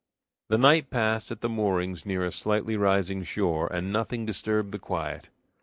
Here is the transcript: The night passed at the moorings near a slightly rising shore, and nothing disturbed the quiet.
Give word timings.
The 0.49 0.57
night 0.57 0.89
passed 0.89 1.29
at 1.31 1.41
the 1.41 1.47
moorings 1.47 2.07
near 2.07 2.25
a 2.25 2.31
slightly 2.31 2.75
rising 2.75 3.21
shore, 3.21 3.71
and 3.71 3.93
nothing 3.93 4.25
disturbed 4.25 4.71
the 4.71 4.79
quiet. 4.79 5.29